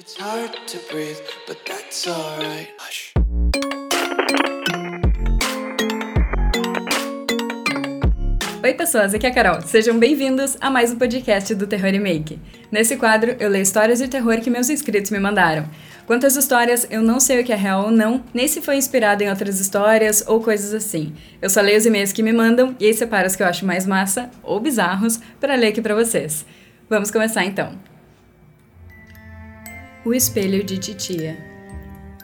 [0.00, 2.70] It's hard to breathe, but that's alright.
[2.78, 3.12] Hush.
[8.64, 9.60] Oi, pessoas, aqui é a Carol.
[9.60, 12.38] Sejam bem-vindos a mais um podcast do Terror Remake.
[12.72, 15.68] Nesse quadro, eu leio histórias de terror que meus inscritos me mandaram.
[16.06, 19.22] Quantas histórias eu não sei o que é real ou não, nem se foi inspirado
[19.22, 21.12] em outras histórias ou coisas assim.
[21.42, 23.66] Eu só leio os e-mails que me mandam e aí separo os que eu acho
[23.66, 26.46] mais massa ou bizarros para ler aqui para vocês.
[26.88, 27.89] Vamos começar então.
[30.02, 31.36] O espelho de titia.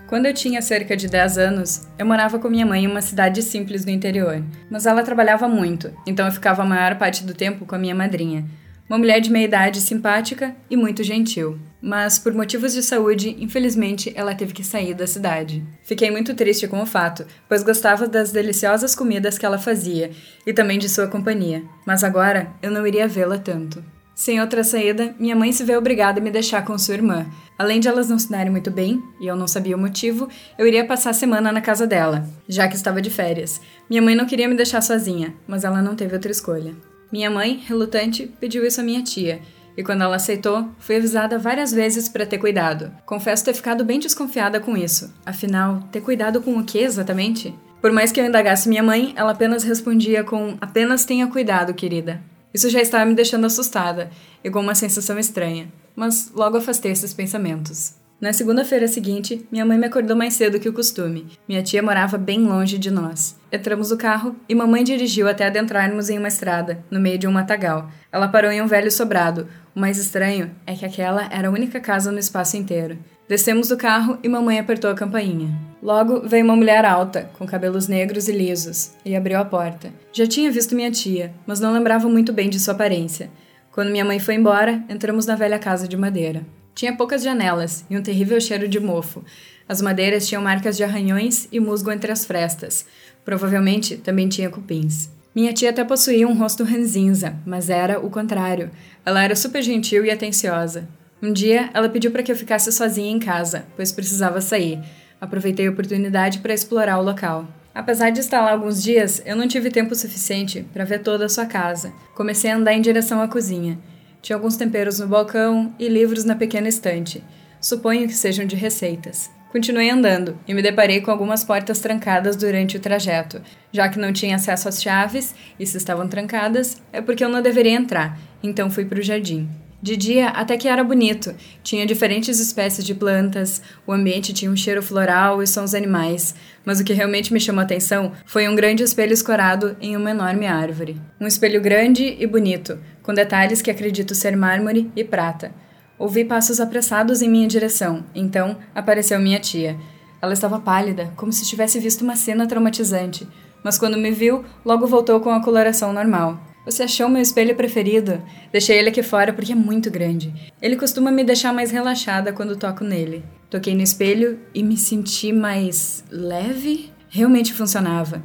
[0.07, 3.43] Quando eu tinha cerca de 10 anos, eu morava com minha mãe em uma cidade
[3.43, 7.67] simples do interior, mas ela trabalhava muito, então eu ficava a maior parte do tempo
[7.67, 8.47] com a minha madrinha.
[8.89, 11.59] Uma mulher de meia idade simpática e muito gentil.
[11.83, 15.63] Mas, por motivos de saúde, infelizmente, ela teve que sair da cidade.
[15.83, 20.13] Fiquei muito triste com o fato, pois gostava das deliciosas comidas que ela fazia
[20.47, 21.63] e também de sua companhia.
[21.85, 23.85] Mas agora eu não iria vê-la tanto.
[24.17, 27.27] Sem outra saída, minha mãe se vê obrigada a me deixar com sua irmã.
[27.59, 30.67] Além de elas não se darem muito bem, e eu não sabia o motivo, eu
[30.67, 33.61] iria passar a semana na casa dela, já que estava de férias.
[33.91, 36.75] Minha mãe não queria me deixar sozinha, mas ela não teve outra escolha.
[37.13, 39.43] Minha mãe, relutante, pediu isso à minha tia,
[39.77, 42.91] e quando ela aceitou, fui avisada várias vezes para ter cuidado.
[43.05, 45.13] Confesso ter ficado bem desconfiada com isso.
[45.27, 47.55] Afinal, ter cuidado com o que exatamente?
[47.83, 52.19] Por mais que eu indagasse minha mãe, ela apenas respondia com: apenas tenha cuidado, querida.
[52.53, 54.11] Isso já estava me deixando assustada
[54.43, 57.95] e com uma sensação estranha, mas logo afastei esses pensamentos.
[58.19, 61.27] Na segunda-feira seguinte, minha mãe me acordou mais cedo que o costume.
[61.47, 63.37] Minha tia morava bem longe de nós.
[63.57, 67.33] Entramos no carro e mamãe dirigiu até adentrarmos em uma estrada, no meio de um
[67.33, 67.91] matagal.
[68.13, 69.49] Ela parou em um velho sobrado.
[69.75, 72.99] O mais estranho é que aquela era a única casa no espaço inteiro.
[73.27, 75.49] Descemos do carro e mamãe apertou a campainha.
[75.83, 79.91] Logo veio uma mulher alta, com cabelos negros e lisos, e abriu a porta.
[80.13, 83.31] Já tinha visto minha tia, mas não lembrava muito bem de sua aparência.
[83.73, 86.45] Quando minha mãe foi embora, entramos na velha casa de madeira.
[86.75, 89.25] Tinha poucas janelas e um terrível cheiro de mofo.
[89.67, 92.87] As madeiras tinham marcas de arranhões e musgo entre as frestas.
[93.27, 95.11] Provavelmente também tinha cupins.
[95.35, 98.71] Minha tia até possuía um rosto ranzinza, mas era o contrário.
[99.05, 100.89] Ela era super gentil e atenciosa.
[101.21, 104.79] Um dia, ela pediu para que eu ficasse sozinha em casa, pois precisava sair.
[105.21, 107.49] Aproveitei a oportunidade para explorar o local.
[107.75, 111.29] Apesar de estar lá alguns dias, eu não tive tempo suficiente para ver toda a
[111.29, 111.93] sua casa.
[112.15, 113.77] Comecei a andar em direção à cozinha.
[114.23, 117.25] Tinha alguns temperos no balcão e livros na pequena estante.
[117.61, 119.36] Suponho que sejam de receitas.
[119.57, 123.41] Continuei andando e me deparei com algumas portas trancadas durante o trajeto.
[123.73, 127.41] Já que não tinha acesso às chaves e se estavam trancadas, é porque eu não
[127.41, 129.49] deveria entrar, então fui para o jardim.
[129.81, 131.35] De dia, até que era bonito.
[131.63, 136.35] Tinha diferentes espécies de plantas, o ambiente tinha um cheiro floral e sons animais.
[136.63, 140.11] Mas o que realmente me chamou a atenção foi um grande espelho escorado em uma
[140.11, 141.01] enorme árvore.
[141.19, 145.51] Um espelho grande e bonito, com detalhes que acredito ser mármore e prata.
[145.99, 149.79] Ouvi passos apressados em minha direção, então apareceu minha tia.
[150.21, 153.27] Ela estava pálida, como se tivesse visto uma cena traumatizante,
[153.65, 156.39] mas quando me viu, logo voltou com a coloração normal.
[156.67, 158.21] Você achou meu espelho preferido?
[158.53, 160.35] Deixei ele aqui fora porque é muito grande.
[160.61, 163.25] Ele costuma me deixar mais relaxada quando toco nele.
[163.49, 166.93] Toquei no espelho e me senti mais leve.
[167.09, 168.23] Realmente funcionava.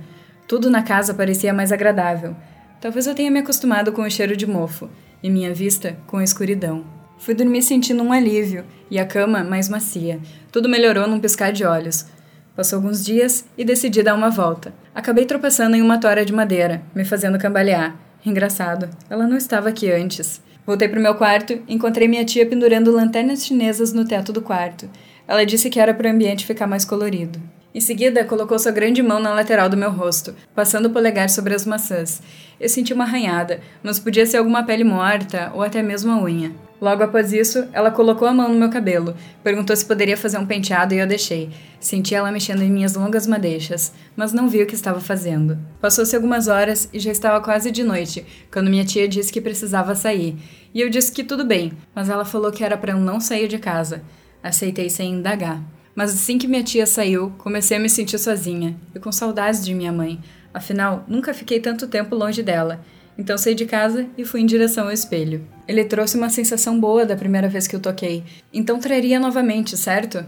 [0.48, 2.36] Tudo na casa parecia mais agradável.
[2.82, 4.90] Talvez eu tenha me acostumado com o cheiro de mofo
[5.22, 7.01] e minha vista com a escuridão.
[7.22, 10.20] Fui dormir sentindo um alívio e a cama mais macia.
[10.52, 12.08] Tudo melhorou num piscar de olhos.
[12.56, 14.74] Passou alguns dias e decidi dar uma volta.
[14.94, 17.96] Acabei tropeçando em uma tora de madeira, me fazendo cambalear.
[18.26, 20.42] Engraçado, ela não estava aqui antes.
[20.66, 24.42] Voltei para o meu quarto e encontrei minha tia pendurando lanternas chinesas no teto do
[24.42, 24.90] quarto.
[25.28, 27.40] Ela disse que era para o ambiente ficar mais colorido.
[27.72, 31.54] Em seguida, colocou sua grande mão na lateral do meu rosto, passando o polegar sobre
[31.54, 32.20] as maçãs.
[32.60, 36.52] Eu senti uma arranhada, mas podia ser alguma pele morta ou até mesmo a unha.
[36.82, 40.48] Logo após isso, ela colocou a mão no meu cabelo, perguntou se poderia fazer um
[40.48, 41.52] penteado e eu deixei.
[41.80, 45.60] Senti ela mexendo em minhas longas madeixas, mas não vi o que estava fazendo.
[45.80, 49.94] Passou-se algumas horas e já estava quase de noite, quando minha tia disse que precisava
[49.94, 50.36] sair.
[50.74, 53.48] E eu disse que tudo bem, mas ela falou que era para eu não sair
[53.48, 54.02] de casa.
[54.42, 55.62] Aceitei sem indagar.
[55.94, 59.76] Mas assim que minha tia saiu, comecei a me sentir sozinha e com saudades de
[59.76, 60.20] minha mãe.
[60.52, 62.82] Afinal, nunca fiquei tanto tempo longe dela.
[63.22, 65.46] Então saí de casa e fui em direção ao espelho.
[65.68, 68.24] Ele trouxe uma sensação boa da primeira vez que eu toquei.
[68.52, 70.26] Então traria novamente, certo?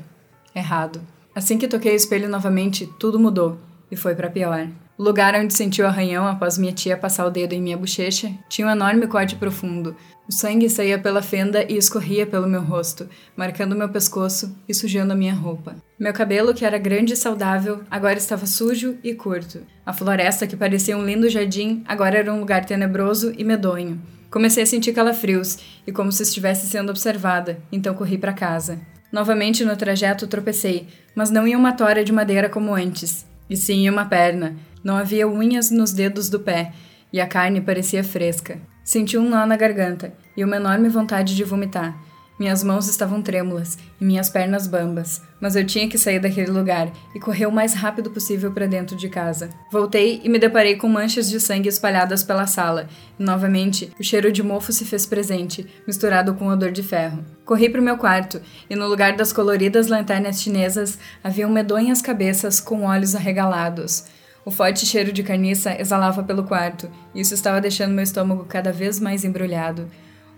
[0.55, 1.01] Errado.
[1.33, 3.57] Assim que toquei o espelho novamente, tudo mudou
[3.93, 4.67] e foi para pior.
[4.97, 8.31] O lugar onde senti o arranhão após minha tia passar o dedo em minha bochecha
[8.49, 9.95] tinha um enorme corte profundo.
[10.27, 15.13] O sangue saía pela fenda e escorria pelo meu rosto, marcando meu pescoço e sujando
[15.13, 15.75] a minha roupa.
[15.99, 19.61] Meu cabelo, que era grande e saudável, agora estava sujo e curto.
[19.85, 24.01] A floresta, que parecia um lindo jardim, agora era um lugar tenebroso e medonho.
[24.31, 28.79] Comecei a sentir calafrios e como se estivesse sendo observada, então corri para casa.
[29.11, 33.87] Novamente no trajeto tropecei, mas não em uma tora de madeira como antes, e sim
[33.87, 34.55] uma perna.
[34.83, 36.73] Não havia unhas nos dedos do pé,
[37.13, 38.59] e a carne parecia fresca.
[38.83, 41.95] Senti um nó na garganta e uma enorme vontade de vomitar.
[42.39, 46.91] Minhas mãos estavam trêmulas e minhas pernas bambas, mas eu tinha que sair daquele lugar
[47.13, 49.51] e correr o mais rápido possível para dentro de casa.
[49.71, 52.87] Voltei e me deparei com manchas de sangue espalhadas pela sala,
[53.19, 57.23] e novamente o cheiro de mofo se fez presente, misturado com o odor de ferro.
[57.45, 62.59] Corri para o meu quarto e no lugar das coloridas lanternas chinesas haviam medonhas cabeças
[62.59, 64.05] com olhos arregalados.
[64.43, 68.73] O forte cheiro de carniça exalava pelo quarto, e isso estava deixando meu estômago cada
[68.73, 69.87] vez mais embrulhado.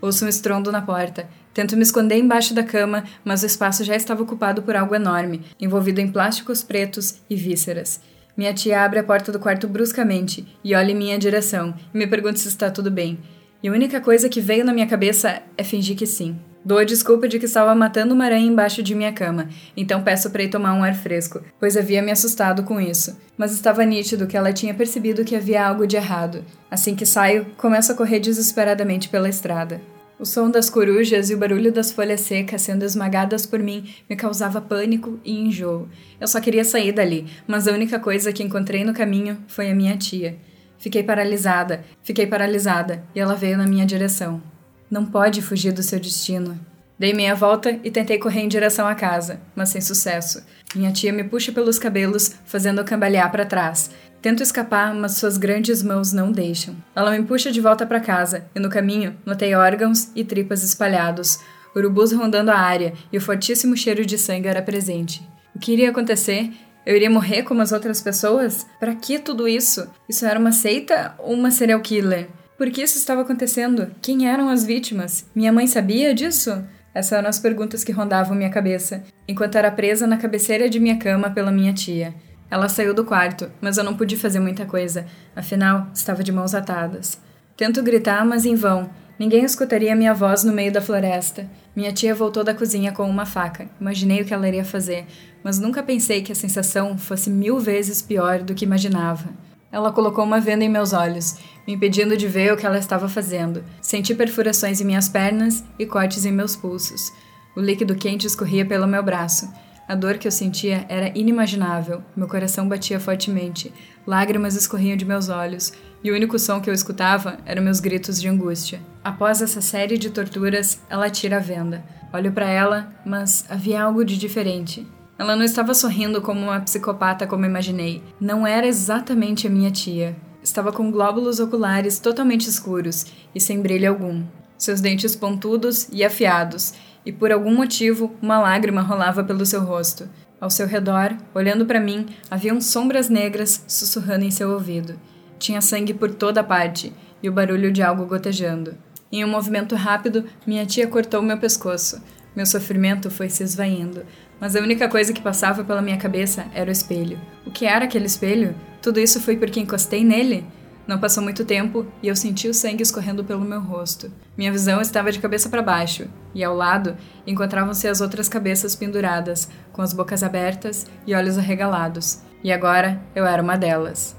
[0.05, 1.27] Ouço um estrondo na porta.
[1.51, 5.41] Tento me esconder embaixo da cama, mas o espaço já estava ocupado por algo enorme,
[5.59, 7.99] envolvido em plásticos pretos e vísceras.
[8.37, 12.05] Minha tia abre a porta do quarto bruscamente e olha em minha direção e me
[12.05, 13.17] pergunta se está tudo bem.
[13.63, 16.37] E a única coisa que veio na minha cabeça é fingir que sim.
[16.63, 20.29] Dou a desculpa de que estava matando uma aranha embaixo de minha cama, então peço
[20.29, 23.17] para ir tomar um ar fresco, pois havia me assustado com isso.
[23.35, 26.45] Mas estava nítido que ela tinha percebido que havia algo de errado.
[26.69, 29.81] Assim que saio, começo a correr desesperadamente pela estrada.
[30.17, 34.15] O som das corujas e o barulho das folhas secas sendo esmagadas por mim me
[34.15, 35.89] causava pânico e enjoo.
[36.21, 39.75] Eu só queria sair dali, mas a única coisa que encontrei no caminho foi a
[39.75, 40.37] minha tia.
[40.77, 44.41] Fiquei paralisada, fiquei paralisada, e ela veio na minha direção.
[44.89, 46.57] Não pode fugir do seu destino.
[46.97, 50.41] Dei meia volta e tentei correr em direção à casa, mas sem sucesso.
[50.73, 53.91] Minha tia me puxa pelos cabelos, fazendo eu cambalear para trás.
[54.25, 56.75] Tento escapar, mas suas grandes mãos não deixam.
[56.95, 61.41] Ela me puxa de volta para casa, e no caminho notei órgãos e tripas espalhados,
[61.75, 65.21] urubus rondando a área e o fortíssimo cheiro de sangue era presente.
[65.55, 66.51] O que iria acontecer?
[66.87, 68.65] Eu iria morrer como as outras pessoas?
[68.79, 69.87] Para que tudo isso?
[70.09, 72.27] Isso era uma seita ou uma serial killer?
[72.57, 73.91] Por que isso estava acontecendo?
[74.01, 75.29] Quem eram as vítimas?
[75.35, 76.63] Minha mãe sabia disso?
[76.95, 80.97] Essas eram as perguntas que rondavam minha cabeça, enquanto era presa na cabeceira de minha
[80.97, 82.15] cama pela minha tia.
[82.49, 85.05] Ela saiu do quarto, mas eu não pude fazer muita coisa,
[85.35, 87.19] afinal, estava de mãos atadas.
[87.57, 88.89] Tento gritar, mas em vão.
[89.17, 91.49] Ninguém escutaria minha voz no meio da floresta.
[91.75, 93.69] Minha tia voltou da cozinha com uma faca.
[93.79, 95.05] Imaginei o que ela iria fazer,
[95.43, 99.29] mas nunca pensei que a sensação fosse mil vezes pior do que imaginava.
[99.71, 101.37] Ela colocou uma venda em meus olhos,
[101.67, 103.63] me impedindo de ver o que ela estava fazendo.
[103.81, 107.11] Senti perfurações em minhas pernas e cortes em meus pulsos.
[107.55, 109.49] O líquido quente escorria pelo meu braço.
[109.87, 112.03] A dor que eu sentia era inimaginável.
[112.15, 113.71] Meu coração batia fortemente.
[114.05, 115.73] Lágrimas escorriam de meus olhos,
[116.03, 118.81] e o único som que eu escutava eram meus gritos de angústia.
[119.03, 121.83] Após essa série de torturas, ela tira a venda.
[122.11, 124.87] Olho para ela, mas havia algo de diferente.
[125.19, 128.03] Ela não estava sorrindo como uma psicopata como imaginei.
[128.19, 130.15] Não era exatamente a minha tia.
[130.43, 134.23] Estava com glóbulos oculares totalmente escuros e sem brilho algum.
[134.57, 136.73] Seus dentes pontudos e afiados,
[137.05, 140.09] e por algum motivo uma lágrima rolava pelo seu rosto.
[140.39, 144.99] Ao seu redor, olhando para mim, haviam sombras negras sussurrando em seu ouvido.
[145.39, 146.91] Tinha sangue por toda parte
[147.21, 148.75] e o barulho de algo gotejando.
[149.11, 152.01] Em um movimento rápido, minha tia cortou meu pescoço.
[152.35, 154.03] Meu sofrimento foi se esvaindo,
[154.41, 157.17] mas a única coisa que passava pela minha cabeça era o espelho.
[157.45, 158.53] O que era aquele espelho?
[158.81, 160.45] Tudo isso foi porque encostei nele?
[160.87, 164.11] Não passou muito tempo e eu senti o sangue escorrendo pelo meu rosto.
[164.37, 166.95] Minha visão estava de cabeça para baixo, e ao lado
[167.25, 172.21] encontravam-se as outras cabeças penduradas, com as bocas abertas e olhos arregalados.
[172.43, 174.15] E agora eu era uma delas.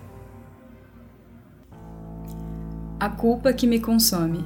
[2.98, 4.44] A culpa que me consome.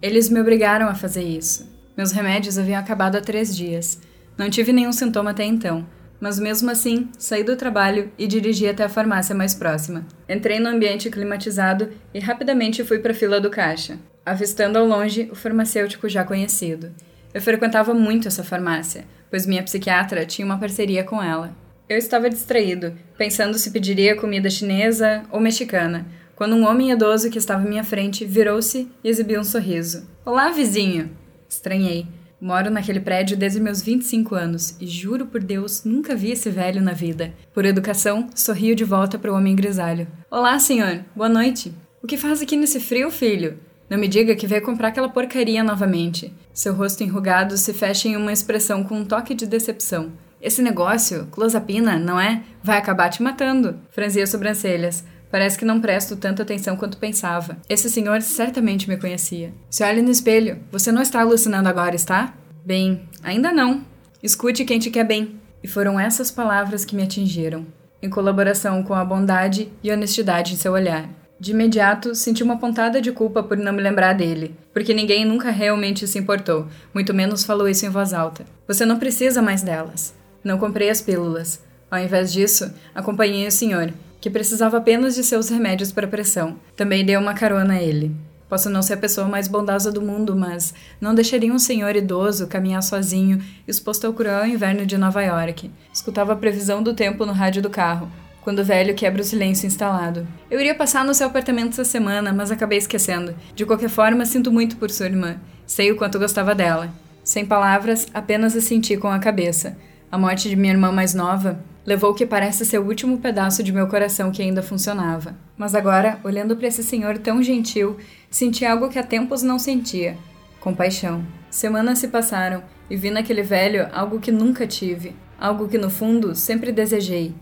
[0.00, 1.68] Eles me obrigaram a fazer isso.
[1.96, 4.00] Meus remédios haviam acabado há três dias.
[4.38, 5.86] Não tive nenhum sintoma até então,
[6.20, 10.06] mas mesmo assim, saí do trabalho e dirigi até a farmácia mais próxima.
[10.28, 15.28] Entrei no ambiente climatizado e rapidamente fui para a fila do caixa, avistando ao longe
[15.30, 16.92] o farmacêutico já conhecido.
[17.32, 21.54] Eu frequentava muito essa farmácia, pois minha psiquiatra tinha uma parceria com ela.
[21.88, 27.38] Eu estava distraído, pensando se pediria comida chinesa ou mexicana, quando um homem idoso que
[27.38, 30.06] estava à minha frente virou-se e exibiu um sorriso.
[30.24, 31.10] Olá, vizinho!
[31.48, 32.06] Estranhei.
[32.40, 36.82] Moro naquele prédio desde meus 25 anos e juro por Deus, nunca vi esse velho
[36.82, 37.32] na vida.
[37.54, 40.06] Por educação, sorrio de volta para o homem grisalho.
[40.30, 41.02] Olá, senhor.
[41.14, 41.72] Boa noite.
[42.02, 43.58] O que faz aqui nesse frio, filho?
[43.88, 46.30] Não me diga que veio comprar aquela porcaria novamente.
[46.52, 50.12] Seu rosto enrugado se fecha em uma expressão com um toque de decepção.
[50.38, 52.42] Esse negócio, clozapina, não é?
[52.62, 53.78] Vai acabar te matando.
[53.90, 55.02] Franzia as sobrancelhas.
[55.30, 57.56] Parece que não presto tanta atenção quanto pensava.
[57.68, 59.52] Esse senhor certamente me conhecia.
[59.68, 60.58] Se olhe no espelho.
[60.70, 62.34] Você não está alucinando agora, está?
[62.64, 63.84] Bem, ainda não.
[64.22, 65.40] Escute quem te quer bem.
[65.62, 67.66] E foram essas palavras que me atingiram,
[68.00, 71.08] em colaboração com a bondade e honestidade em seu olhar.
[71.38, 75.50] De imediato, senti uma pontada de culpa por não me lembrar dele, porque ninguém nunca
[75.50, 78.46] realmente se importou, muito menos falou isso em voz alta.
[78.66, 80.14] Você não precisa mais delas.
[80.42, 81.62] Não comprei as pílulas.
[81.90, 86.56] Ao invés disso, acompanhei o senhor, que precisava apenas de seus remédios para pressão.
[86.76, 88.14] Também dei uma carona a ele.
[88.48, 92.46] Posso não ser a pessoa mais bondosa do mundo, mas não deixaria um senhor idoso
[92.46, 95.70] caminhar sozinho, exposto ao cruel inverno de Nova York.
[95.92, 98.08] Escutava a previsão do tempo no rádio do carro,
[98.42, 100.26] quando o velho quebra o silêncio instalado.
[100.48, 103.34] Eu iria passar no seu apartamento essa semana, mas acabei esquecendo.
[103.56, 105.40] De qualquer forma, sinto muito por sua irmã.
[105.66, 106.92] Sei o quanto gostava dela.
[107.24, 109.76] Sem palavras, apenas a senti com a cabeça.
[110.10, 113.62] A morte de minha irmã mais nova levou o que parece ser o último pedaço
[113.62, 115.36] de meu coração que ainda funcionava.
[115.56, 117.96] Mas agora, olhando para esse senhor tão gentil,
[118.28, 120.18] senti algo que há tempos não sentia:
[120.60, 121.24] compaixão.
[121.48, 126.34] Semanas se passaram e vi naquele velho algo que nunca tive, algo que no fundo
[126.34, 127.32] sempre desejei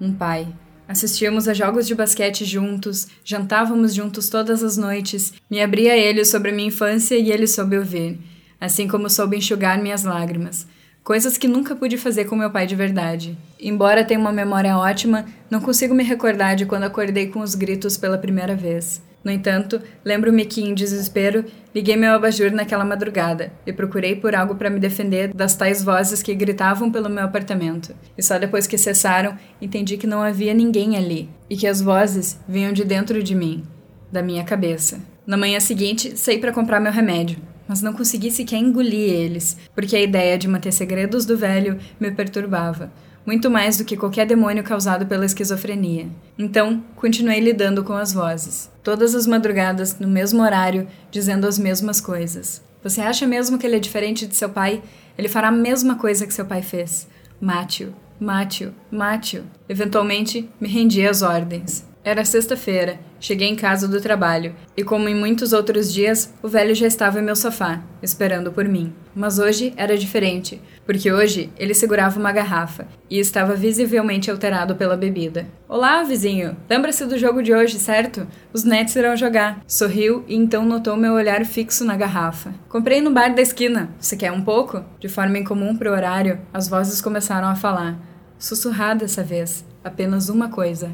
[0.00, 0.46] um pai.
[0.86, 6.52] Assistíamos a jogos de basquete juntos, jantávamos juntos todas as noites, me abria ele sobre
[6.52, 8.20] minha infância e ele soube ouvir,
[8.60, 10.66] assim como soube enxugar minhas lágrimas.
[11.04, 13.36] Coisas que nunca pude fazer com meu pai de verdade.
[13.60, 17.98] Embora tenha uma memória ótima, não consigo me recordar de quando acordei com os gritos
[17.98, 19.02] pela primeira vez.
[19.22, 21.44] No entanto, lembro-me que, em desespero,
[21.74, 26.22] liguei meu abajur naquela madrugada e procurei por algo para me defender das tais vozes
[26.22, 27.94] que gritavam pelo meu apartamento.
[28.16, 32.40] E só depois que cessaram, entendi que não havia ninguém ali e que as vozes
[32.48, 33.62] vinham de dentro de mim,
[34.10, 35.00] da minha cabeça.
[35.26, 37.38] Na manhã seguinte, saí para comprar meu remédio,
[37.74, 42.08] mas não consegui sequer engolir eles, porque a ideia de manter segredos do velho me
[42.12, 42.92] perturbava
[43.26, 46.08] muito mais do que qualquer demônio causado pela esquizofrenia.
[46.38, 52.00] Então, continuei lidando com as vozes, todas as madrugadas, no mesmo horário, dizendo as mesmas
[52.00, 52.62] coisas.
[52.82, 54.82] Você acha mesmo que ele é diferente de seu pai?
[55.16, 57.08] Ele fará a mesma coisa que seu pai fez.
[57.40, 59.42] Mate-o, mate-o, mate-o.
[59.68, 61.93] Eventualmente, me rendi às ordens.
[62.06, 66.74] Era sexta-feira, cheguei em casa do trabalho e, como em muitos outros dias, o velho
[66.74, 68.92] já estava em meu sofá, esperando por mim.
[69.14, 74.98] Mas hoje era diferente, porque hoje ele segurava uma garrafa e estava visivelmente alterado pela
[74.98, 75.46] bebida.
[75.66, 76.54] Olá, vizinho!
[76.68, 78.26] Lembra-se do jogo de hoje, certo?
[78.52, 79.62] Os Nets irão jogar.
[79.66, 82.52] Sorriu e então notou meu olhar fixo na garrafa.
[82.68, 83.88] Comprei no bar da esquina.
[83.98, 84.84] Você quer um pouco?
[85.00, 87.96] De forma incomum para o horário, as vozes começaram a falar.
[88.38, 90.90] Sussurrado dessa vez, apenas uma coisa.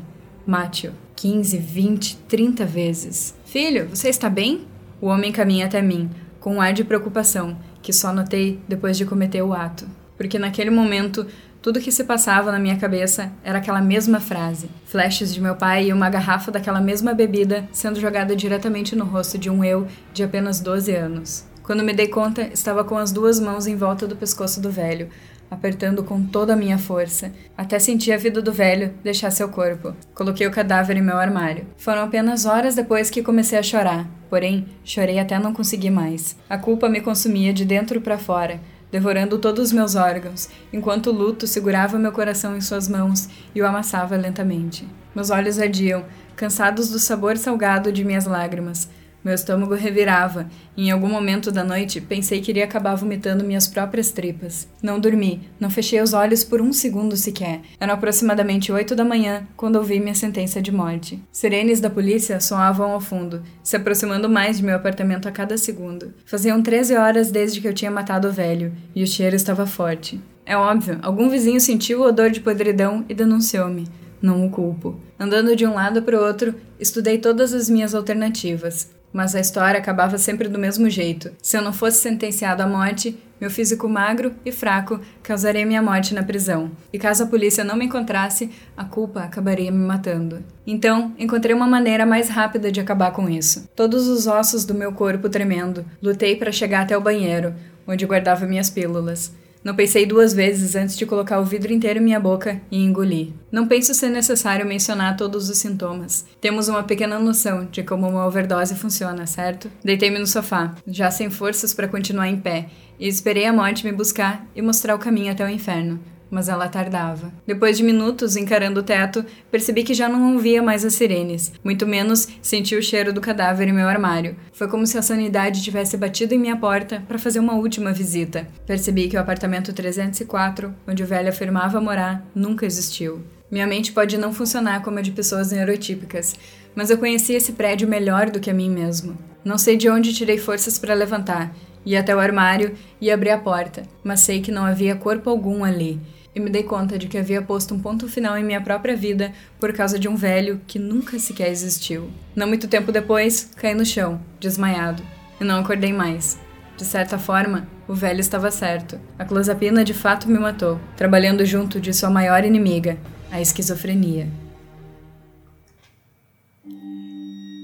[0.47, 3.35] Mátio, 15, 20, 30 vezes.
[3.45, 4.67] Filho, você está bem?
[5.01, 9.05] O homem caminha até mim, com um ar de preocupação, que só notei depois de
[9.05, 9.87] cometer o ato.
[10.17, 11.27] Porque naquele momento,
[11.63, 14.71] tudo que se passava na minha cabeça era aquela mesma frase.
[14.87, 19.37] Flashes de meu pai e uma garrafa daquela mesma bebida sendo jogada diretamente no rosto
[19.37, 21.45] de um eu de apenas 12 anos.
[21.63, 25.09] Quando me dei conta, estava com as duas mãos em volta do pescoço do velho,
[25.51, 29.95] apertando com toda a minha força, até sentir a vida do velho deixar seu corpo.
[30.15, 31.67] Coloquei o cadáver em meu armário.
[31.77, 36.37] Foram apenas horas depois que comecei a chorar, porém, chorei até não conseguir mais.
[36.49, 41.13] A culpa me consumia de dentro para fora, devorando todos os meus órgãos, enquanto o
[41.13, 44.87] luto segurava meu coração em suas mãos e o amassava lentamente.
[45.15, 46.05] Meus olhos ardiam,
[46.37, 48.89] cansados do sabor salgado de minhas lágrimas.
[49.23, 54.11] Meu estômago revirava, em algum momento da noite pensei que iria acabar vomitando minhas próprias
[54.11, 54.67] tripas.
[54.83, 57.61] Não dormi, não fechei os olhos por um segundo sequer.
[57.79, 61.23] Eram aproximadamente oito da manhã quando ouvi minha sentença de morte.
[61.31, 66.15] Sirenes da polícia soavam ao fundo, se aproximando mais de meu apartamento a cada segundo.
[66.25, 70.19] Faziam 13 horas desde que eu tinha matado o velho, e o cheiro estava forte.
[70.47, 73.87] É óbvio, algum vizinho sentiu o odor de podridão e denunciou-me.
[74.23, 74.99] Não o culpo.
[75.19, 78.91] Andando de um lado para o outro, estudei todas as minhas alternativas.
[79.13, 81.33] Mas a história acabava sempre do mesmo jeito.
[81.43, 86.15] Se eu não fosse sentenciado à morte, meu físico magro e fraco causaria minha morte
[86.15, 86.71] na prisão.
[86.93, 90.45] E caso a polícia não me encontrasse, a culpa acabaria me matando.
[90.67, 93.69] Então, encontrei uma maneira mais rápida de acabar com isso.
[93.75, 97.55] Todos os ossos do meu corpo tremendo, lutei para chegar até o banheiro,
[97.87, 99.33] onde guardava minhas pílulas.
[99.63, 103.29] Não pensei duas vezes antes de colocar o vidro inteiro em minha boca e engolir.
[103.53, 106.25] Não penso ser necessário mencionar todos os sintomas.
[106.41, 109.71] Temos uma pequena noção de como uma overdose funciona, certo?
[109.85, 113.93] Deitei-me no sofá, já sem forças para continuar em pé, e esperei a morte me
[113.93, 117.33] buscar e mostrar o caminho até o inferno mas ela tardava.
[117.47, 121.87] Depois de minutos encarando o teto, percebi que já não ouvia mais as sirenes, muito
[121.87, 124.37] menos senti o cheiro do cadáver em meu armário.
[124.53, 128.47] Foi como se a sanidade tivesse batido em minha porta para fazer uma última visita.
[128.67, 133.23] Percebi que o apartamento 304, onde o velho afirmava morar, nunca existiu.
[133.51, 136.37] Minha mente pode não funcionar como a de pessoas neurotípicas,
[136.75, 139.19] mas eu conheci esse prédio melhor do que a mim mesmo.
[139.45, 141.53] Não sei de onde tirei forças para levantar,
[141.85, 145.65] ir até o armário e abrir a porta, mas sei que não havia corpo algum
[145.65, 146.01] ali.
[146.35, 149.33] E me dei conta de que havia posto um ponto final em minha própria vida
[149.59, 152.11] por causa de um velho que nunca sequer existiu.
[152.35, 155.03] Não muito tempo depois, caí no chão, desmaiado,
[155.41, 156.39] e não acordei mais.
[156.77, 158.99] De certa forma, o velho estava certo.
[159.19, 162.97] A clozapina de fato me matou, trabalhando junto de sua maior inimiga,
[163.31, 164.29] a esquizofrenia.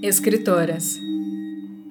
[0.02, 0.98] Escritoras.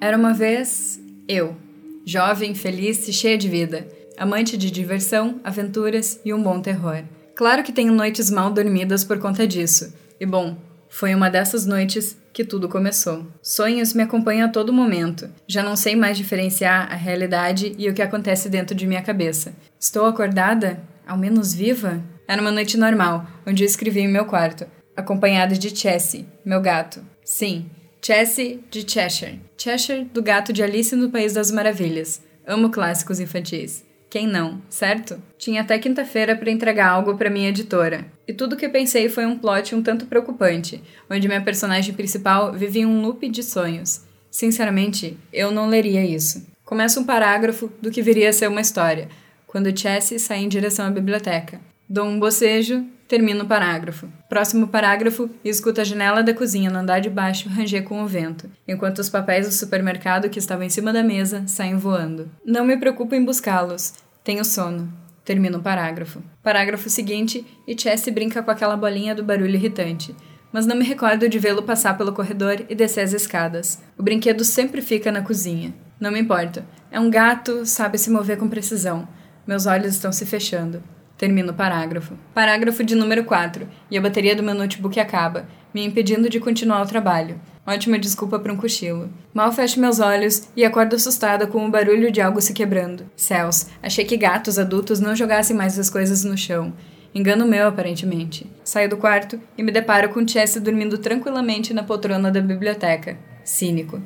[0.00, 1.56] Era uma vez eu,
[2.04, 7.02] jovem, feliz e cheia de vida, amante de diversão, aventuras e um bom terror.
[7.34, 9.92] Claro que tenho noites mal dormidas por conta disso.
[10.18, 10.56] E bom,
[10.88, 13.26] foi uma dessas noites que tudo começou.
[13.42, 15.30] Sonhos me acompanham a todo momento.
[15.46, 19.54] Já não sei mais diferenciar a realidade e o que acontece dentro de minha cabeça.
[19.78, 20.80] Estou acordada?
[21.06, 22.02] Ao menos viva?
[22.26, 27.00] Era uma noite normal, onde eu escrevi em meu quarto, acompanhada de Chessie, meu gato.
[27.24, 27.70] Sim,
[28.04, 29.40] Chessie de Cheshire.
[29.56, 32.20] Cheshire do gato de Alice no País das Maravilhas.
[32.46, 33.85] Amo clássicos infantis.
[34.08, 35.20] Quem não, certo?
[35.36, 38.06] Tinha até quinta-feira para entregar algo para minha editora.
[38.26, 42.86] E tudo que pensei foi um plot um tanto preocupante, onde minha personagem principal vivia
[42.86, 44.02] um loop de sonhos.
[44.30, 46.46] Sinceramente, eu não leria isso.
[46.64, 49.08] Começa um parágrafo do que viria a ser uma história,
[49.46, 51.60] quando Chessie sai em direção à biblioteca.
[51.88, 54.08] Dou um bocejo, termino o parágrafo.
[54.28, 58.06] Próximo parágrafo, e escuto a janela da cozinha no andar de baixo ranger com o
[58.06, 62.30] vento, enquanto os papéis do supermercado que estavam em cima da mesa saem voando.
[62.44, 63.94] Não me preocupo em buscá-los.
[64.24, 64.92] Tenho sono.
[65.24, 66.22] Termino o parágrafo.
[66.42, 70.14] Parágrafo seguinte, e Chessie brinca com aquela bolinha do barulho irritante.
[70.52, 73.82] Mas não me recordo de vê-lo passar pelo corredor e descer as escadas.
[73.98, 75.74] O brinquedo sempre fica na cozinha.
[75.98, 76.64] Não me importa.
[76.90, 79.08] É um gato, sabe se mover com precisão.
[79.46, 80.82] Meus olhos estão se fechando.
[81.18, 82.14] Termino o parágrafo.
[82.34, 83.66] Parágrafo de número 4.
[83.90, 87.40] E a bateria do meu notebook acaba, me impedindo de continuar o trabalho.
[87.66, 89.10] Ótima desculpa para um cochilo.
[89.34, 93.10] Mal fecho meus olhos e acordo assustada com o barulho de algo se quebrando.
[93.16, 96.72] Céus, achei que gatos adultos não jogassem mais as coisas no chão.
[97.14, 98.46] Engano meu, aparentemente.
[98.62, 103.18] Saio do quarto e me deparo com Chessie dormindo tranquilamente na poltrona da biblioteca.
[103.42, 104.02] Cínico.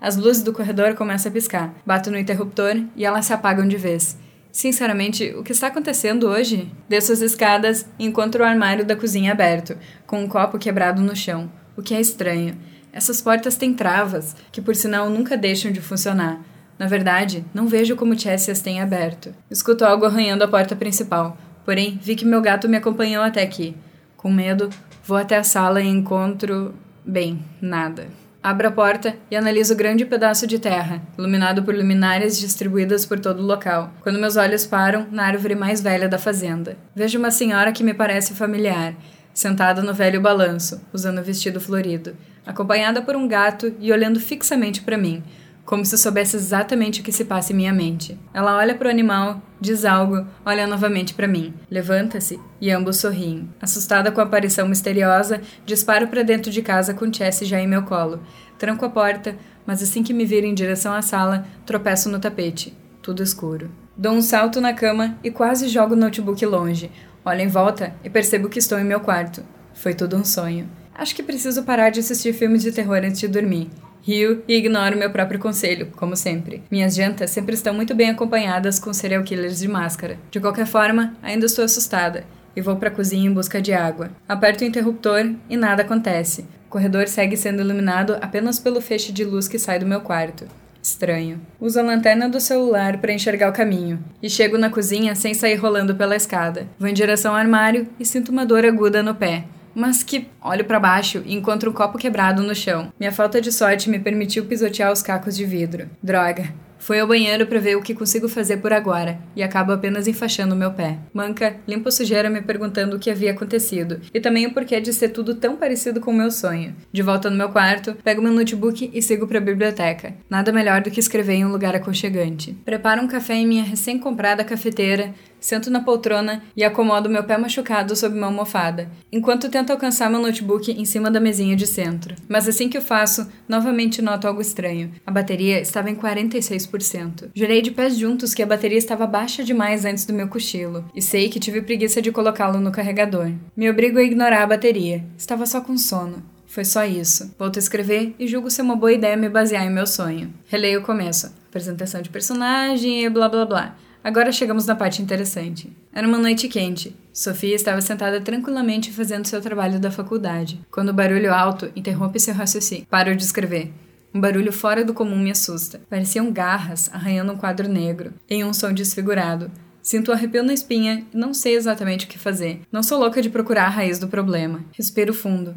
[0.00, 1.74] As luzes do corredor começam a piscar.
[1.84, 4.16] Bato no interruptor e elas se apagam de vez.
[4.52, 6.70] Sinceramente, o que está acontecendo hoje?
[6.86, 11.16] Desço as escadas e encontro o armário da cozinha aberto, com um copo quebrado no
[11.16, 12.58] chão, o que é estranho.
[12.92, 16.38] Essas portas têm travas, que por sinal nunca deixam de funcionar.
[16.78, 19.34] Na verdade, não vejo como Chessie as tem aberto.
[19.50, 23.74] Escuto algo arranhando a porta principal, porém vi que meu gato me acompanhou até aqui.
[24.18, 24.68] Com medo,
[25.02, 26.74] vou até a sala e encontro.
[27.06, 28.21] bem, nada.
[28.42, 33.20] Abro a porta e analiso o grande pedaço de terra, iluminado por luminárias distribuídas por
[33.20, 36.76] todo o local, quando meus olhos param na árvore mais velha da fazenda.
[36.92, 38.94] Vejo uma senhora que me parece familiar,
[39.32, 44.82] sentada no velho balanço, usando um vestido florido acompanhada por um gato e olhando fixamente
[44.82, 45.22] para mim,
[45.64, 48.18] como se soubesse exatamente o que se passa em minha mente.
[48.34, 53.48] Ela olha para o animal, diz algo, olha novamente para mim, levanta-se e ambos sorriem.
[53.60, 57.82] Assustada com a aparição misteriosa, disparo para dentro de casa com Chessie já em meu
[57.82, 58.20] colo.
[58.58, 62.76] Tranco a porta, mas assim que me viro em direção à sala, tropeço no tapete.
[63.00, 63.70] Tudo escuro.
[63.96, 66.90] Dou um salto na cama e quase jogo o notebook longe.
[67.24, 69.44] Olho em volta e percebo que estou em meu quarto.
[69.74, 70.68] Foi tudo um sonho.
[70.94, 73.70] Acho que preciso parar de assistir filmes de terror antes de dormir.
[74.02, 76.60] Rio e ignoro meu próprio conselho, como sempre.
[76.68, 80.18] Minhas jantas sempre estão muito bem acompanhadas com serial killers de máscara.
[80.28, 82.24] De qualquer forma, ainda estou assustada
[82.56, 84.10] e vou para a cozinha em busca de água.
[84.28, 86.42] Aperto o interruptor e nada acontece.
[86.66, 90.46] O corredor segue sendo iluminado apenas pelo feixe de luz que sai do meu quarto.
[90.82, 91.40] Estranho.
[91.60, 95.54] Uso a lanterna do celular para enxergar o caminho e chego na cozinha sem sair
[95.54, 96.66] rolando pela escada.
[96.76, 100.64] Vou em direção ao armário e sinto uma dor aguda no pé mas que olho
[100.64, 102.92] para baixo e encontro um copo quebrado no chão.
[102.98, 105.88] Minha falta de sorte me permitiu pisotear os cacos de vidro.
[106.02, 106.52] Droga.
[106.82, 110.56] Fui ao banheiro para ver o que consigo fazer por agora e acabo apenas enfaixando
[110.56, 110.98] meu pé.
[111.14, 114.92] Manca limpa a sujeira me perguntando o que havia acontecido e também o porquê de
[114.92, 116.74] ser tudo tão parecido com o meu sonho.
[116.92, 120.12] De volta no meu quarto, pego meu notebook e sigo para a biblioteca.
[120.28, 122.52] Nada melhor do que escrever em um lugar aconchegante.
[122.64, 127.94] Preparo um café em minha recém-comprada cafeteira, sento na poltrona e acomodo meu pé machucado
[127.94, 132.14] sob uma almofada, enquanto tento alcançar meu notebook em cima da mesinha de centro.
[132.26, 134.92] Mas assim que o faço, novamente noto algo estranho.
[135.04, 137.28] A bateria estava em 46%.
[137.34, 141.02] Jurei de pés juntos que a bateria estava baixa demais antes do meu cochilo, e
[141.02, 143.30] sei que tive preguiça de colocá-lo no carregador.
[143.54, 145.04] Me obrigo a ignorar a bateria.
[145.18, 146.22] Estava só com sono.
[146.52, 147.34] Foi só isso.
[147.38, 150.34] Volto a escrever e julgo ser uma boa ideia me basear em meu sonho.
[150.48, 151.32] Releio o começo.
[151.48, 153.76] Apresentação de personagem e blá blá blá.
[154.04, 155.70] Agora chegamos na parte interessante.
[155.92, 156.96] Era uma noite quente.
[157.12, 162.34] Sofia estava sentada tranquilamente fazendo seu trabalho da faculdade, quando o barulho alto interrompe seu
[162.34, 162.86] raciocínio.
[162.90, 163.72] Paro de escrever.
[164.12, 165.80] Um barulho fora do comum me assusta.
[165.88, 169.50] Pareciam garras arranhando um quadro negro, em um som desfigurado.
[169.80, 172.60] Sinto um arrepio na espinha e não sei exatamente o que fazer.
[172.72, 174.64] Não sou louca de procurar a raiz do problema.
[174.72, 175.56] Respiro fundo.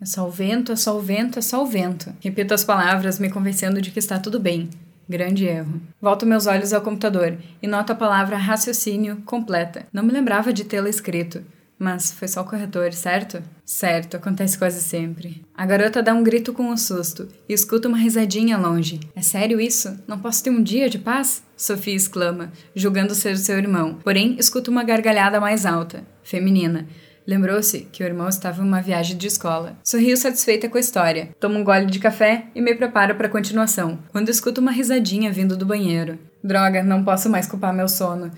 [0.00, 2.12] É só o vento, é só o vento, é só o vento.
[2.20, 4.68] Repito as palavras, me convencendo de que está tudo bem.
[5.08, 5.80] Grande erro.
[6.00, 9.86] Volto meus olhos ao computador e noto a palavra raciocínio completa.
[9.92, 11.44] Não me lembrava de tê-la escrito.
[11.78, 13.42] Mas foi só o corretor, certo?
[13.64, 15.44] Certo, acontece quase sempre.
[15.54, 18.98] A garota dá um grito com um susto e escuta uma risadinha longe.
[19.14, 19.94] É sério isso?
[20.08, 21.42] Não posso ter um dia de paz?
[21.54, 23.98] Sofia exclama, julgando ser seu irmão.
[24.02, 26.86] Porém, escuta uma gargalhada mais alta, feminina.
[27.26, 29.76] Lembrou-se que o irmão estava em uma viagem de escola.
[29.82, 31.30] Sorriu satisfeita com a história.
[31.40, 35.32] Tomo um gole de café e me preparo para a continuação, quando escuto uma risadinha
[35.32, 36.18] vindo do banheiro.
[36.42, 38.30] Droga, não posso mais culpar meu sono.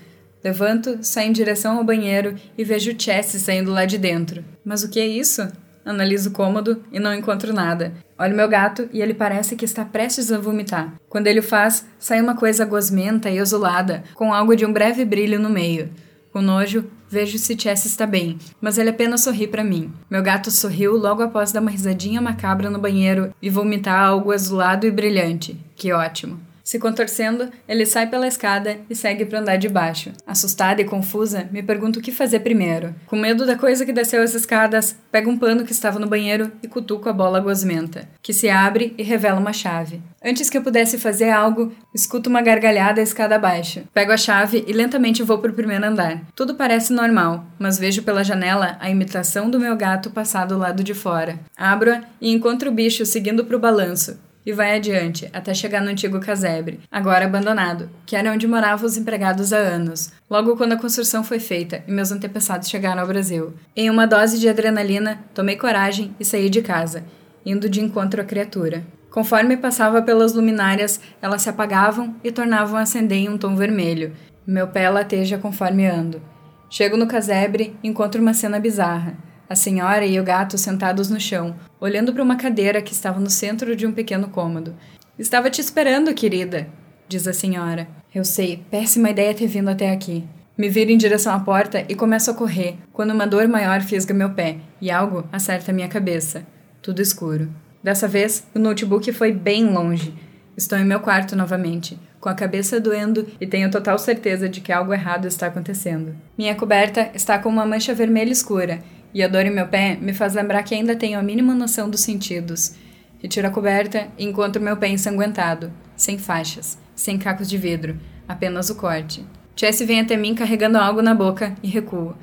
[0.43, 4.43] Levanto, saio em direção ao banheiro e vejo Chess saindo lá de dentro.
[4.65, 5.47] Mas o que é isso?
[5.85, 7.93] Analiso o cômodo e não encontro nada.
[8.17, 10.93] Olho meu gato e ele parece que está prestes a vomitar.
[11.07, 15.05] Quando ele o faz, sai uma coisa gosmenta e azulada, com algo de um breve
[15.05, 15.89] brilho no meio.
[16.31, 19.91] Com nojo, vejo se Chess está bem, mas ele apenas sorri para mim.
[20.09, 24.85] Meu gato sorriu logo após dar uma risadinha macabra no banheiro e vomitar algo azulado
[24.85, 25.57] e brilhante.
[25.75, 26.48] Que ótimo.
[26.69, 30.11] Se contorcendo, ele sai pela escada e segue para andar de baixo.
[30.27, 32.93] Assustada e confusa, me pergunto o que fazer primeiro.
[33.07, 36.51] Com medo da coisa que desceu as escadas, pego um pano que estava no banheiro
[36.61, 39.99] e cutuco a bola gosmenta, que se abre e revela uma chave.
[40.23, 43.81] Antes que eu pudesse fazer algo, escuto uma gargalhada a escada abaixo.
[43.91, 46.21] Pego a chave e lentamente vou para o primeiro andar.
[46.35, 50.83] Tudo parece normal, mas vejo pela janela a imitação do meu gato passar do lado
[50.83, 51.39] de fora.
[51.57, 55.89] Abro-a e encontro o bicho seguindo para o balanço, e vai adiante, até chegar no
[55.89, 60.77] antigo casebre, agora abandonado, que era onde moravam os empregados há anos, logo quando a
[60.77, 63.53] construção foi feita e meus antepassados chegaram ao Brasil.
[63.75, 67.03] Em uma dose de adrenalina, tomei coragem e saí de casa,
[67.45, 68.83] indo de encontro à criatura.
[69.11, 74.13] Conforme passava pelas luminárias, elas se apagavam e tornavam a acender em um tom vermelho.
[74.45, 76.21] Meu pé lateja conforme ando.
[76.69, 81.19] Chego no casebre e encontro uma cena bizarra a senhora e o gato sentados no
[81.19, 84.75] chão, olhando para uma cadeira que estava no centro de um pequeno cômodo.
[85.17, 86.67] Estava te esperando, querida,
[87.07, 87.87] diz a senhora.
[88.13, 90.23] Eu sei, péssima ideia ter vindo até aqui.
[90.55, 94.13] Me viro em direção à porta e começo a correr, quando uma dor maior fisga
[94.13, 96.45] meu pé e algo acerta minha cabeça.
[96.81, 97.49] Tudo escuro.
[97.81, 100.13] Dessa vez, o notebook foi bem longe.
[100.55, 104.73] Estou em meu quarto novamente, com a cabeça doendo e tenho total certeza de que
[104.73, 106.13] algo errado está acontecendo.
[106.37, 108.79] Minha coberta está com uma mancha vermelha escura
[109.13, 111.89] e a dor em meu pé me faz lembrar que ainda tenho a mínima noção
[111.89, 112.73] dos sentidos.
[113.21, 118.69] Retiro a coberta e encontro meu pé ensanguentado, sem faixas, sem cacos de vidro, apenas
[118.69, 119.25] o corte.
[119.55, 122.15] Jesse vem até mim carregando algo na boca e recua.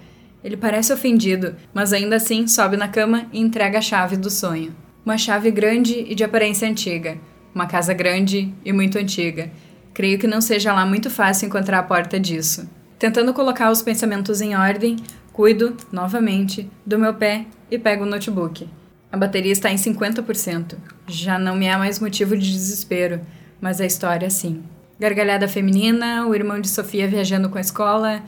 [0.43, 4.75] Ele parece ofendido, mas ainda assim sobe na cama e entrega a chave do sonho.
[5.05, 7.19] Uma chave grande e de aparência antiga.
[7.55, 9.51] Uma casa grande e muito antiga.
[9.93, 12.69] Creio que não seja lá muito fácil encontrar a porta disso.
[12.99, 14.97] Tentando colocar os pensamentos em ordem,
[15.37, 18.67] Cuido, novamente, do meu pé e pego o notebook.
[19.13, 20.79] A bateria está em 50%.
[21.07, 23.21] Já não me há mais motivo de desespero,
[23.61, 24.63] mas a história sim.
[24.99, 28.23] Gargalhada feminina, o irmão de Sofia viajando com a escola.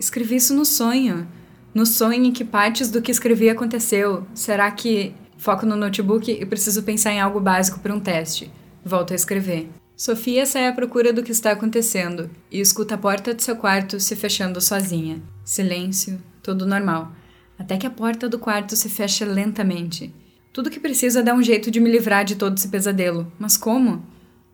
[0.00, 1.28] Escrevi isso no sonho.
[1.72, 4.26] No sonho em que partes do que escrevi aconteceu.
[4.34, 8.50] Será que foco no notebook e preciso pensar em algo básico para um teste?
[8.84, 9.68] Volto a escrever.
[9.96, 14.00] Sofia sai à procura do que está acontecendo e escuta a porta de seu quarto
[14.00, 15.22] se fechando sozinha.
[15.44, 17.12] Silêncio, tudo normal.
[17.58, 20.14] Até que a porta do quarto se fecha lentamente.
[20.50, 23.30] Tudo que preciso é dar um jeito de me livrar de todo esse pesadelo.
[23.38, 24.02] Mas como?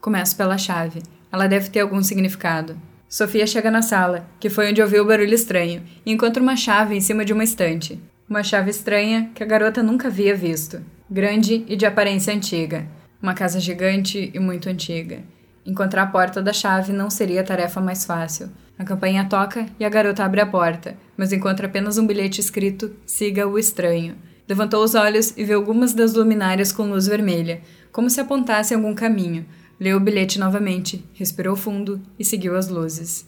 [0.01, 1.03] Começo pela chave.
[1.31, 2.77] Ela deve ter algum significado.
[3.09, 6.97] Sofia chega na sala, que foi onde ouviu o barulho estranho, e encontra uma chave
[6.97, 8.01] em cima de uma estante.
[8.29, 10.83] Uma chave estranha que a garota nunca havia visto.
[11.09, 12.89] Grande e de aparência antiga.
[13.23, 15.23] Uma casa gigante e muito antiga.
[15.67, 18.51] Encontrar a porta da chave não seria a tarefa mais fácil.
[18.79, 22.95] A campainha toca e a garota abre a porta, mas encontra apenas um bilhete escrito
[23.07, 24.17] Siga o estranho.
[24.49, 28.95] Levantou os olhos e viu algumas das luminárias com luz vermelha, como se apontassem algum
[28.95, 29.47] caminho.
[29.81, 33.27] Leu o bilhete novamente, respirou fundo e seguiu as luzes.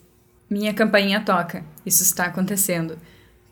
[0.48, 1.64] Minha campainha toca.
[1.84, 2.98] Isso está acontecendo.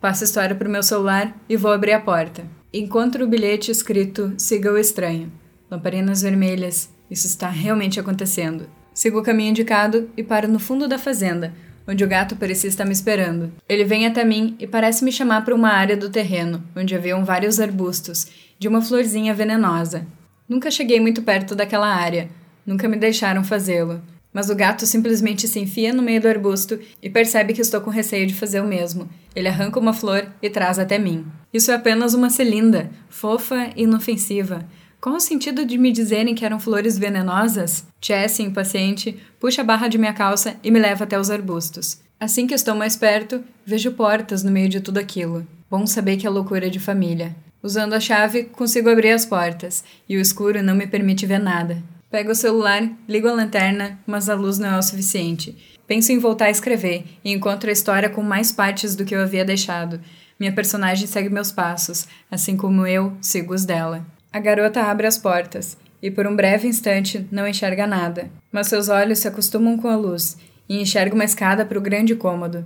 [0.00, 2.44] Passo a história para o meu celular e vou abrir a porta.
[2.72, 5.32] Encontro o bilhete escrito Siga o estranho.
[5.70, 6.93] Lamparinas vermelhas.
[7.10, 8.68] Isso está realmente acontecendo.
[8.92, 11.52] Sigo o caminho indicado e paro no fundo da fazenda,
[11.86, 13.52] onde o gato parecia estar me esperando.
[13.68, 17.24] Ele vem até mim e parece me chamar para uma área do terreno, onde haviam
[17.24, 18.26] vários arbustos,
[18.58, 20.06] de uma florzinha venenosa.
[20.48, 22.28] Nunca cheguei muito perto daquela área,
[22.66, 24.00] nunca me deixaram fazê-lo.
[24.32, 27.88] Mas o gato simplesmente se enfia no meio do arbusto e percebe que estou com
[27.88, 29.08] receio de fazer o mesmo.
[29.34, 31.24] Ele arranca uma flor e traz até mim.
[31.52, 34.66] Isso é apenas uma celinda, fofa e inofensiva.
[35.04, 37.84] Qual o sentido de me dizerem que eram flores venenosas?
[38.00, 42.00] Jessie, impaciente, puxa a barra de minha calça e me leva até os arbustos.
[42.18, 45.46] Assim que estou mais perto, vejo portas no meio de tudo aquilo.
[45.70, 47.36] Bom saber que é loucura de família.
[47.62, 51.82] Usando a chave, consigo abrir as portas, e o escuro não me permite ver nada.
[52.10, 55.54] Pego o celular, ligo a lanterna, mas a luz não é o suficiente.
[55.86, 59.20] Penso em voltar a escrever e encontro a história com mais partes do que eu
[59.20, 60.00] havia deixado.
[60.40, 64.02] Minha personagem segue meus passos, assim como eu sigo os dela.
[64.34, 68.88] A garota abre as portas e, por um breve instante, não enxerga nada, mas seus
[68.88, 70.36] olhos se acostumam com a luz
[70.68, 72.64] e enxerga uma escada para o grande cômodo.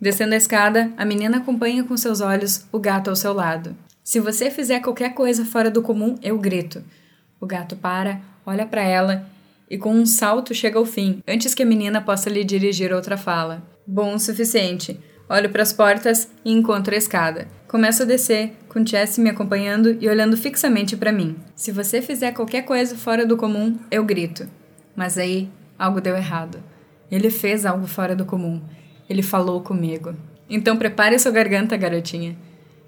[0.00, 3.76] Descendo a escada, a menina acompanha com seus olhos o gato ao seu lado.
[4.02, 6.82] Se você fizer qualquer coisa fora do comum, eu grito.
[7.40, 9.24] O gato para, olha para ela
[9.70, 13.16] e com um salto chega ao fim, antes que a menina possa lhe dirigir outra
[13.16, 13.62] fala.
[13.86, 14.98] Bom o suficiente.
[15.28, 17.46] Olho para as portas e encontro a escada.
[17.74, 21.34] Começo a descer, com Chess me acompanhando e olhando fixamente para mim.
[21.56, 24.48] Se você fizer qualquer coisa fora do comum, eu grito.
[24.94, 26.62] Mas aí, algo deu errado.
[27.10, 28.62] Ele fez algo fora do comum.
[29.10, 30.14] Ele falou comigo.
[30.48, 32.36] Então prepare sua garganta, garotinha.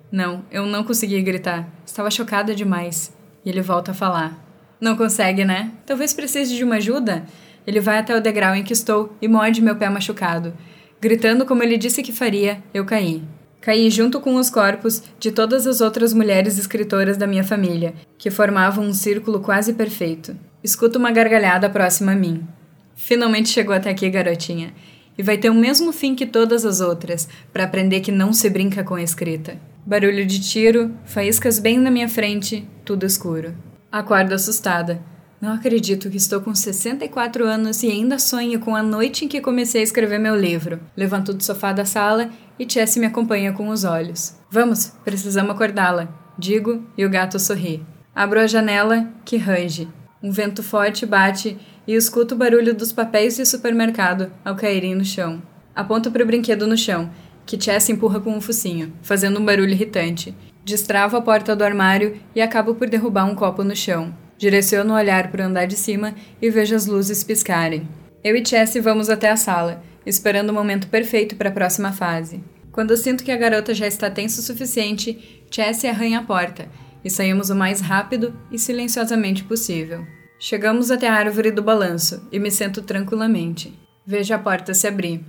[0.08, 1.68] Não, eu não consegui gritar.
[1.84, 3.12] Estava chocada demais.
[3.44, 4.40] E ele volta a falar.
[4.80, 5.72] Não consegue, né?
[5.84, 7.26] Talvez precise de uma ajuda?
[7.66, 10.54] Ele vai até o degrau em que estou e morde meu pé machucado.
[11.00, 13.24] Gritando como ele disse que faria, eu caí.
[13.60, 18.30] Caí junto com os corpos de todas as outras mulheres escritoras da minha família, que
[18.30, 20.36] formavam um círculo quase perfeito.
[20.62, 22.46] Escuto uma gargalhada próxima a mim.
[22.94, 24.72] Finalmente chegou até aqui, garotinha.
[25.18, 28.48] E vai ter o mesmo fim que todas as outras, para aprender que não se
[28.50, 29.58] brinca com a escrita.
[29.84, 33.54] Barulho de tiro, faíscas bem na minha frente, tudo escuro.
[33.90, 35.00] Acordo assustada.
[35.40, 39.40] Não acredito que estou com 64 anos e ainda sonho com a noite em que
[39.40, 40.80] comecei a escrever meu livro.
[40.96, 44.36] Levanto do sofá da sala e Chessie me acompanha com os olhos.
[44.50, 47.84] Vamos, precisamos acordá-la, digo e o gato sorri.
[48.14, 49.88] Abro a janela, que range.
[50.22, 55.04] Um vento forte bate e escuto o barulho dos papéis de supermercado ao caírem no
[55.04, 55.42] chão.
[55.74, 57.10] Aponto para o brinquedo no chão
[57.46, 60.34] que Chess empurra com um focinho, fazendo um barulho irritante.
[60.64, 64.12] Destravo a porta do armário e acabo por derrubar um copo no chão.
[64.36, 67.88] Direciono o olhar para o andar de cima e vejo as luzes piscarem.
[68.24, 72.42] Eu e Chess vamos até a sala, esperando o momento perfeito para a próxima fase.
[72.70, 76.68] Quando sinto que a garota já está tensa o suficiente, Chess arranha a porta
[77.04, 80.06] e saímos o mais rápido e silenciosamente possível.
[80.38, 83.76] Chegamos até a árvore do balanço e me sento tranquilamente.
[84.06, 85.24] Vejo a porta se abrir.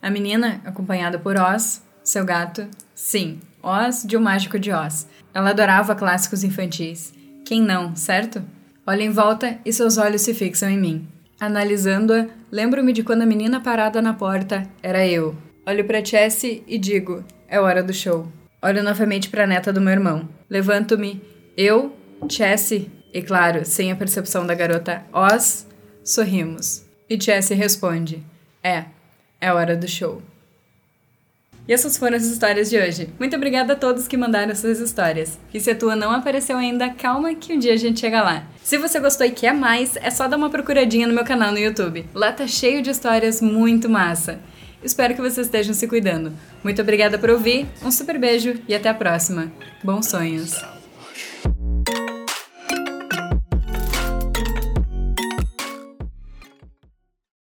[0.00, 5.08] A menina, acompanhada por Oz, seu gato, sim, Oz de O Mágico de Oz.
[5.32, 7.12] Ela adorava clássicos infantis.
[7.44, 8.42] Quem não, certo?
[8.86, 11.08] Olha em volta e seus olhos se fixam em mim.
[11.44, 15.36] Analisando-a, lembro-me de quando a menina parada na porta era eu.
[15.66, 18.26] Olho para Jessie e digo: é hora do show.
[18.62, 20.26] Olho novamente para a neta do meu irmão.
[20.48, 21.22] Levanto-me.
[21.54, 21.94] Eu,
[22.26, 25.66] Jessie e, claro, sem a percepção da garota Oz,
[26.02, 26.86] sorrimos.
[27.10, 28.24] E Jessie responde:
[28.62, 28.86] É,
[29.38, 30.22] é hora do show.
[31.66, 33.08] E essas foram as histórias de hoje.
[33.18, 35.38] Muito obrigada a todos que mandaram suas histórias.
[35.52, 38.44] E se a tua não apareceu ainda, calma que um dia a gente chega lá.
[38.62, 41.58] Se você gostou e quer mais, é só dar uma procuradinha no meu canal no
[41.58, 42.06] YouTube.
[42.14, 44.38] Lá tá cheio de histórias muito massa.
[44.82, 46.32] Espero que vocês estejam se cuidando.
[46.62, 49.50] Muito obrigada por ouvir, um super beijo e até a próxima.
[49.82, 50.73] Bons sonhos!